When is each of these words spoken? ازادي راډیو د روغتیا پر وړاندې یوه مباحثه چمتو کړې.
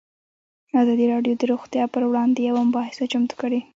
ازادي 0.81 1.05
راډیو 1.13 1.33
د 1.37 1.43
روغتیا 1.51 1.83
پر 1.93 2.01
وړاندې 2.09 2.39
یوه 2.49 2.61
مباحثه 2.67 3.03
چمتو 3.11 3.35
کړې. 3.41 3.59